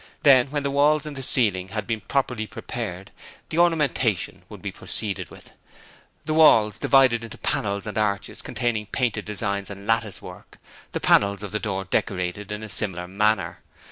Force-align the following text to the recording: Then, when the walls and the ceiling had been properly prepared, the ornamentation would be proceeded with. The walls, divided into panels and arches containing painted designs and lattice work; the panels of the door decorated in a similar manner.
Then, 0.23 0.47
when 0.49 0.63
the 0.63 0.71
walls 0.71 1.05
and 1.05 1.15
the 1.15 1.21
ceiling 1.21 1.67
had 1.67 1.85
been 1.85 2.01
properly 2.01 2.47
prepared, 2.47 3.11
the 3.49 3.59
ornamentation 3.59 4.41
would 4.49 4.59
be 4.59 4.71
proceeded 4.71 5.29
with. 5.29 5.51
The 6.25 6.33
walls, 6.33 6.79
divided 6.79 7.23
into 7.23 7.37
panels 7.37 7.85
and 7.85 7.99
arches 7.99 8.41
containing 8.41 8.87
painted 8.87 9.25
designs 9.25 9.69
and 9.69 9.85
lattice 9.85 10.19
work; 10.19 10.57
the 10.91 10.99
panels 10.99 11.43
of 11.43 11.51
the 11.51 11.59
door 11.59 11.83
decorated 11.83 12.51
in 12.51 12.63
a 12.63 12.67
similar 12.69 13.07
manner. 13.07 13.61